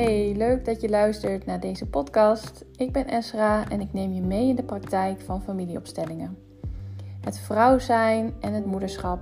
[0.00, 2.64] Hey, leuk dat je luistert naar deze podcast.
[2.76, 6.38] Ik ben Esra en ik neem je mee in de praktijk van familieopstellingen.
[7.20, 9.20] Het vrouw zijn en het moederschap,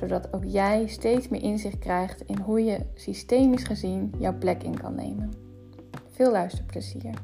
[0.00, 4.80] zodat ook jij steeds meer inzicht krijgt in hoe je systemisch gezien jouw plek in
[4.80, 5.32] kan nemen.
[6.10, 7.14] Veel luisterplezier.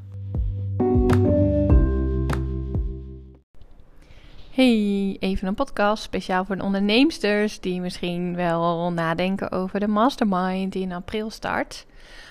[4.51, 10.73] Hey, even een podcast speciaal voor de onderneemsters die misschien wel nadenken over de mastermind
[10.73, 11.87] die in april start.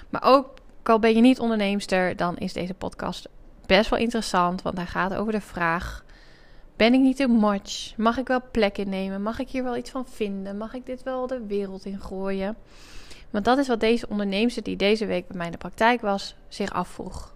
[0.10, 0.55] Maar ook
[0.90, 3.30] al ben je niet onderneemster, dan is deze podcast
[3.66, 6.06] best wel interessant, want hij gaat over de vraag:
[6.76, 7.98] ben ik niet too much?
[7.98, 9.22] Mag ik wel plek innemen?
[9.22, 10.58] Mag ik hier wel iets van vinden?
[10.58, 12.56] Mag ik dit wel de wereld in gooien?
[13.30, 16.36] Want dat is wat deze onderneemster die deze week bij mij in de praktijk was,
[16.48, 17.36] zich afvroeg.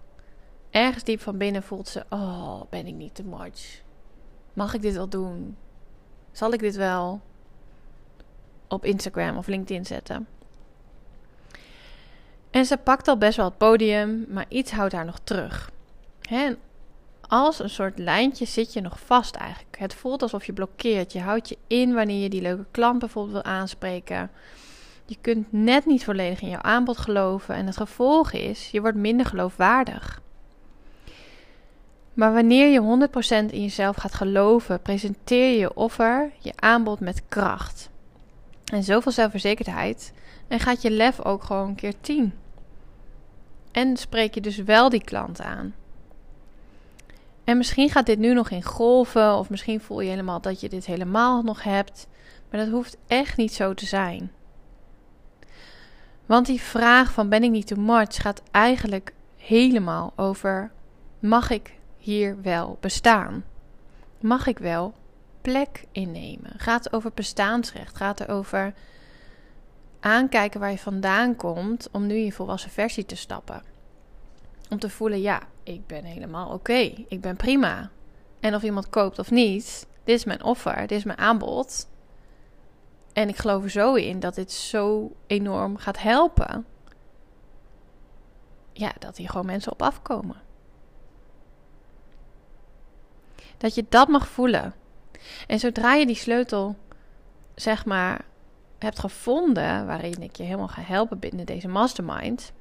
[0.70, 3.82] Ergens diep van binnen voelt ze: oh, ben ik niet too much?
[4.52, 5.56] Mag ik dit wel doen?
[6.32, 7.20] Zal ik dit wel
[8.68, 10.26] op Instagram of LinkedIn zetten?
[12.60, 15.70] En ze pakt al best wel het podium, maar iets houdt haar nog terug.
[17.20, 19.76] Als een soort lijntje zit je nog vast eigenlijk.
[19.78, 21.12] Het voelt alsof je blokkeert.
[21.12, 24.30] Je houdt je in wanneer je die leuke klant bijvoorbeeld wil aanspreken.
[25.06, 28.96] Je kunt net niet volledig in jouw aanbod geloven en het gevolg is, je wordt
[28.96, 30.20] minder geloofwaardig.
[32.14, 33.08] Maar wanneer je
[33.48, 37.90] 100% in jezelf gaat geloven, presenteer je je offer, je aanbod met kracht.
[38.72, 40.12] En zoveel zelfverzekerdheid.
[40.48, 42.32] En gaat je lef ook gewoon een keer 10.
[43.72, 45.74] En spreek je dus wel die klant aan.
[47.44, 50.68] En misschien gaat dit nu nog in golven, of misschien voel je helemaal dat je
[50.68, 52.06] dit helemaal nog hebt.
[52.50, 54.32] Maar dat hoeft echt niet zo te zijn.
[56.26, 60.70] Want die vraag van ben ik niet too much gaat eigenlijk helemaal over
[61.18, 63.44] mag ik hier wel bestaan?
[64.20, 64.94] Mag ik wel
[65.40, 66.52] plek innemen?
[66.56, 67.96] Gaat over bestaansrecht?
[67.96, 68.74] Gaat het over
[70.00, 73.62] aankijken waar je vandaan komt om nu in je volwassen versie te stappen?
[74.70, 76.92] Om te voelen, ja, ik ben helemaal oké.
[77.08, 77.90] Ik ben prima.
[78.40, 81.88] En of iemand koopt of niet, dit is mijn offer, dit is mijn aanbod.
[83.12, 86.66] En ik geloof er zo in dat dit zo enorm gaat helpen.
[88.72, 90.36] Ja, dat hier gewoon mensen op afkomen.
[93.56, 94.74] Dat je dat mag voelen.
[95.46, 96.76] En zodra je die sleutel,
[97.54, 98.24] zeg maar,
[98.80, 102.52] hebt gevonden, waarin ik je helemaal ga helpen binnen deze mastermind,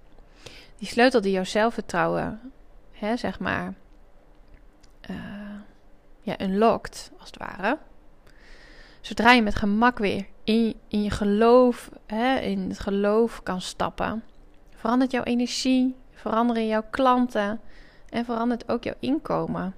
[0.78, 2.52] die sleutel die jouw zelfvertrouwen,
[2.91, 3.74] hè, zeg maar,
[5.09, 5.18] uh,
[6.19, 7.78] ja, unlockt, als het ware.
[9.02, 14.24] Zodra je met gemak weer in, in je geloof, hè, in het geloof kan stappen,
[14.75, 17.62] verandert jouw energie, veranderen jouw klanten
[18.09, 19.75] en verandert ook jouw inkomen.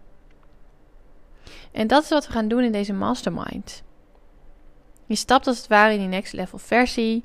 [1.72, 3.84] En dat is wat we gaan doen in deze mastermind.
[5.12, 7.24] Je stapt als het ware in die next level versie.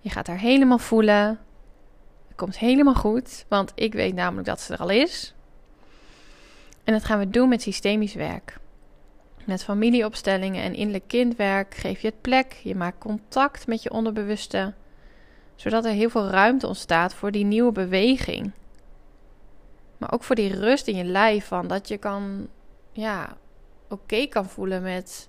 [0.00, 1.40] Je gaat haar helemaal voelen.
[2.28, 5.34] Het komt helemaal goed, want ik weet namelijk dat ze er al is.
[6.84, 8.58] En dat gaan we doen met systemisch werk.
[9.44, 12.52] Met familieopstellingen en innerlijk kindwerk geef je het plek.
[12.52, 14.74] Je maakt contact met je onderbewuste,
[15.54, 18.52] zodat er heel veel ruimte ontstaat voor die nieuwe beweging.
[19.98, 22.48] Maar ook voor die rust in je lijf, van dat je kan
[22.92, 23.36] ja,
[23.88, 25.28] oké kan voelen met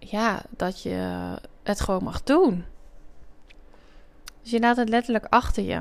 [0.00, 2.64] ja, dat je het gewoon mag doen.
[4.42, 5.80] Dus je laat het letterlijk achter je.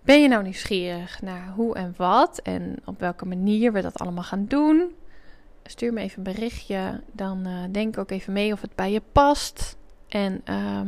[0.00, 4.24] Ben je nou nieuwsgierig naar hoe en wat en op welke manier we dat allemaal
[4.24, 4.94] gaan doen?
[5.62, 7.00] Stuur me even een berichtje.
[7.12, 9.76] Dan uh, denk ook even mee of het bij je past.
[10.08, 10.80] En uh,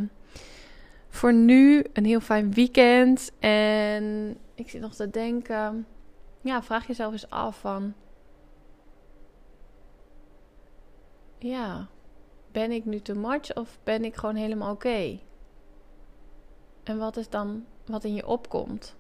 [1.09, 3.31] voor nu een heel fijn weekend.
[3.39, 5.87] En ik zit nog te denken.
[6.41, 7.95] Ja, vraag jezelf eens af van
[11.43, 11.89] ja,
[12.53, 15.19] ben ik nu te much of ben ik gewoon helemaal oké?
[16.83, 18.95] En wat is dan wat in je opkomt?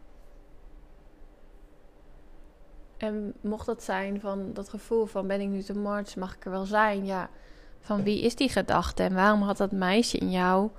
[2.96, 6.44] En mocht dat zijn van dat gevoel van ben ik nu te much, mag ik
[6.44, 7.04] er wel zijn?
[7.04, 7.30] Ja,
[7.80, 10.70] van wie is die gedachte en waarom had dat meisje in jou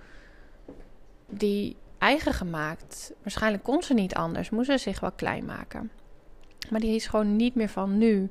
[1.30, 3.14] die eigen gemaakt?
[3.22, 5.92] Waarschijnlijk kon ze niet anders, moest ze zich wel klein maken.
[6.70, 8.30] Maar die is gewoon niet meer van nu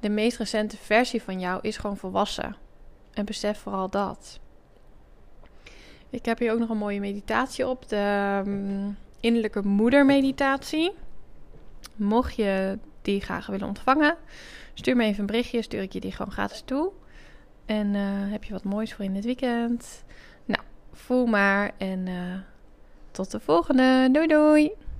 [0.00, 2.56] de meest recente versie van jou is gewoon volwassen.
[3.18, 4.40] En besef vooral dat.
[6.10, 7.88] Ik heb hier ook nog een mooie meditatie op.
[7.88, 10.92] De um, innerlijke moedermeditatie.
[11.96, 14.16] Mocht je die graag willen ontvangen,
[14.74, 15.62] stuur me even een berichtje.
[15.62, 16.90] Stuur ik je die gewoon gratis toe.
[17.66, 20.04] En uh, heb je wat moois voor in het weekend.
[20.44, 20.62] Nou,
[20.92, 21.70] voel maar.
[21.76, 22.34] En uh,
[23.10, 24.08] tot de volgende.
[24.12, 24.72] Doei doei.